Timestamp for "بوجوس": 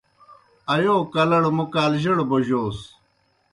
2.29-2.79